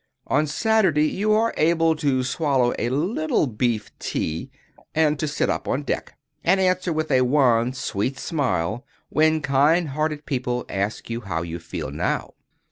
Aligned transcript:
On 0.25 0.47
Saturday, 0.47 1.05
you 1.05 1.31
are 1.33 1.53
able 1.57 1.95
to 1.97 2.23
swallow 2.23 2.73
a 2.79 2.89
little 2.89 3.45
beef 3.45 3.91
tea, 3.99 4.49
and 4.95 5.19
to 5.19 5.27
sit 5.27 5.47
up 5.47 5.67
on 5.67 5.83
deck, 5.83 6.17
and 6.43 6.59
answer 6.59 6.91
with 6.91 7.11
a 7.11 7.21
wan, 7.21 7.71
sweet 7.73 8.17
smile 8.17 8.83
when 9.09 9.43
kind 9.43 9.89
hearted 9.89 10.25
people 10.25 10.65
ask 10.69 11.11
you 11.11 11.21
how 11.21 11.43
you 11.43 11.59
feel 11.59 11.91
now. 11.91 12.33